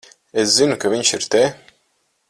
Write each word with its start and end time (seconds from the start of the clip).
Es 0.43 0.55
zinu, 0.55 0.79
ka 0.85 0.93
viņš 0.95 1.13
ir 1.19 1.29
te. 1.37 1.45